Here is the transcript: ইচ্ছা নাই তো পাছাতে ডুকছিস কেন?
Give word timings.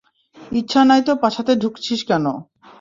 ইচ্ছা 0.51 0.81
নাই 0.83 1.01
তো 1.07 1.13
পাছাতে 1.21 1.51
ডুকছিস 1.61 2.01
কেন? 2.09 2.25